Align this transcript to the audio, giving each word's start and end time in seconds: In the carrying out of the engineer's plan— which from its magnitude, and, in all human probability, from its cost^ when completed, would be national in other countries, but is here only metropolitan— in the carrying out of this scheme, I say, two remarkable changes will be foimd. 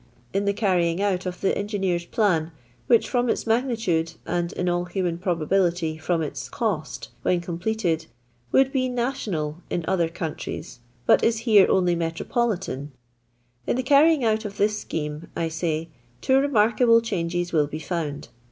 In 0.33 0.45
the 0.45 0.51
carrying 0.53 0.99
out 0.99 1.27
of 1.27 1.41
the 1.41 1.55
engineer's 1.55 2.05
plan— 2.05 2.49
which 2.87 3.07
from 3.07 3.29
its 3.29 3.45
magnitude, 3.45 4.13
and, 4.25 4.51
in 4.53 4.67
all 4.67 4.85
human 4.85 5.19
probability, 5.19 5.95
from 5.99 6.23
its 6.23 6.49
cost^ 6.49 7.09
when 7.21 7.39
completed, 7.39 8.07
would 8.51 8.71
be 8.71 8.89
national 8.89 9.61
in 9.69 9.85
other 9.87 10.09
countries, 10.09 10.79
but 11.05 11.23
is 11.23 11.41
here 11.45 11.69
only 11.69 11.93
metropolitan— 11.95 12.91
in 13.67 13.75
the 13.75 13.83
carrying 13.83 14.23
out 14.23 14.43
of 14.43 14.57
this 14.57 14.75
scheme, 14.79 15.27
I 15.35 15.49
say, 15.49 15.89
two 16.19 16.39
remarkable 16.39 17.01
changes 17.01 17.53
will 17.53 17.67
be 17.67 17.79
foimd. 17.79 18.29